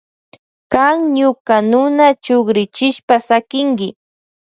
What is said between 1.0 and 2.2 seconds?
ñuka nuna